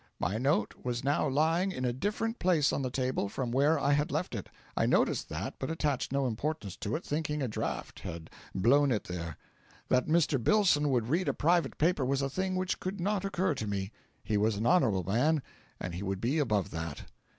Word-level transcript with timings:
My 0.19 0.39
note 0.39 0.73
was 0.83 1.03
now 1.03 1.27
lying 1.29 1.71
in 1.71 1.85
a 1.85 1.93
different 1.93 2.39
place 2.39 2.73
on 2.73 2.81
the 2.81 2.89
table 2.89 3.29
from 3.29 3.51
where 3.51 3.77
I 3.77 3.91
had 3.93 4.09
left 4.11 4.33
it. 4.33 4.49
I 4.75 4.87
noticed 4.87 5.29
that, 5.29 5.53
but 5.59 5.69
attached 5.69 6.11
no 6.11 6.25
importance 6.25 6.75
to 6.77 6.95
it, 6.95 7.05
thinking 7.05 7.43
a 7.43 7.47
draught 7.47 7.99
had 7.99 8.31
blown 8.55 8.91
it 8.91 9.03
there. 9.03 9.37
That 9.89 10.07
Mr. 10.07 10.43
Billson 10.43 10.89
would 10.89 11.09
read 11.09 11.27
a 11.27 11.35
private 11.35 11.77
paper 11.77 12.03
was 12.03 12.23
a 12.23 12.31
thing 12.31 12.55
which 12.55 12.79
could 12.79 12.99
not 12.99 13.23
occur 13.25 13.53
to 13.53 13.67
me; 13.67 13.91
he 14.23 14.37
was 14.37 14.55
an 14.55 14.65
honourable 14.65 15.03
man, 15.03 15.43
and 15.79 15.93
he 15.93 16.01
would 16.01 16.19
be 16.19 16.39
above 16.39 16.71
that. 16.71 17.03